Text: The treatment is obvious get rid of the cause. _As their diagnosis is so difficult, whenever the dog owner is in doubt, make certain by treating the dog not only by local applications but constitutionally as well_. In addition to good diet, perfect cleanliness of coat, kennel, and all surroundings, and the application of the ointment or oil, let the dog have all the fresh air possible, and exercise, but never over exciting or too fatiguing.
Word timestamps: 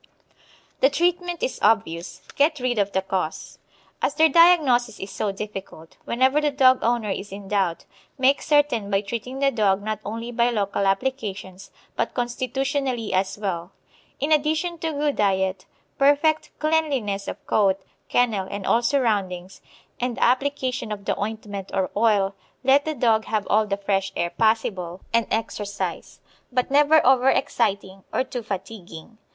The 0.79 0.89
treatment 0.89 1.43
is 1.43 1.59
obvious 1.61 2.23
get 2.35 2.59
rid 2.59 2.79
of 2.79 2.91
the 2.91 3.03
cause. 3.03 3.59
_As 4.01 4.15
their 4.15 4.29
diagnosis 4.29 4.99
is 4.99 5.11
so 5.11 5.31
difficult, 5.31 5.95
whenever 6.05 6.41
the 6.41 6.49
dog 6.49 6.79
owner 6.81 7.11
is 7.11 7.31
in 7.31 7.47
doubt, 7.47 7.85
make 8.17 8.41
certain 8.41 8.89
by 8.89 9.01
treating 9.01 9.37
the 9.37 9.51
dog 9.51 9.83
not 9.83 9.99
only 10.03 10.31
by 10.31 10.49
local 10.49 10.87
applications 10.87 11.69
but 11.95 12.15
constitutionally 12.15 13.13
as 13.13 13.37
well_. 13.37 13.69
In 14.19 14.31
addition 14.31 14.79
to 14.79 14.91
good 14.91 15.17
diet, 15.17 15.67
perfect 15.99 16.49
cleanliness 16.57 17.27
of 17.27 17.45
coat, 17.45 17.79
kennel, 18.09 18.47
and 18.49 18.65
all 18.65 18.81
surroundings, 18.81 19.61
and 19.99 20.17
the 20.17 20.23
application 20.23 20.91
of 20.91 21.05
the 21.05 21.15
ointment 21.21 21.69
or 21.75 21.91
oil, 21.95 22.33
let 22.63 22.85
the 22.85 22.95
dog 22.95 23.25
have 23.25 23.45
all 23.51 23.67
the 23.67 23.77
fresh 23.77 24.11
air 24.15 24.31
possible, 24.31 25.01
and 25.13 25.27
exercise, 25.29 26.19
but 26.51 26.71
never 26.71 27.05
over 27.05 27.29
exciting 27.29 28.03
or 28.11 28.23
too 28.23 28.41
fatiguing. 28.41 29.19